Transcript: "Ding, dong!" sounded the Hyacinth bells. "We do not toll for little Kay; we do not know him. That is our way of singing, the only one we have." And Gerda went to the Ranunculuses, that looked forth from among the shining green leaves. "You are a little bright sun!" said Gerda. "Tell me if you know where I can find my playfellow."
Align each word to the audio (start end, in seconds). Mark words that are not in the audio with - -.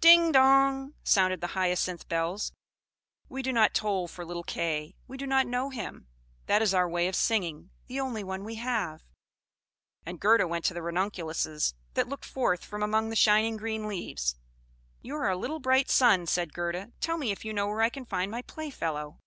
"Ding, 0.00 0.32
dong!" 0.32 0.94
sounded 1.04 1.40
the 1.40 1.46
Hyacinth 1.54 2.08
bells. 2.08 2.50
"We 3.28 3.42
do 3.42 3.52
not 3.52 3.74
toll 3.74 4.08
for 4.08 4.24
little 4.24 4.42
Kay; 4.42 4.96
we 5.06 5.16
do 5.16 5.24
not 5.24 5.46
know 5.46 5.70
him. 5.70 6.08
That 6.46 6.62
is 6.62 6.74
our 6.74 6.88
way 6.88 7.06
of 7.06 7.14
singing, 7.14 7.70
the 7.86 8.00
only 8.00 8.24
one 8.24 8.42
we 8.42 8.56
have." 8.56 9.04
And 10.04 10.18
Gerda 10.18 10.48
went 10.48 10.64
to 10.64 10.74
the 10.74 10.82
Ranunculuses, 10.82 11.74
that 11.94 12.08
looked 12.08 12.24
forth 12.24 12.64
from 12.64 12.82
among 12.82 13.10
the 13.10 13.14
shining 13.14 13.56
green 13.56 13.86
leaves. 13.86 14.34
"You 15.00 15.14
are 15.14 15.30
a 15.30 15.36
little 15.36 15.60
bright 15.60 15.88
sun!" 15.90 16.26
said 16.26 16.52
Gerda. 16.52 16.90
"Tell 17.00 17.16
me 17.16 17.30
if 17.30 17.44
you 17.44 17.52
know 17.52 17.68
where 17.68 17.82
I 17.82 17.88
can 17.88 18.04
find 18.04 18.32
my 18.32 18.42
playfellow." 18.42 19.20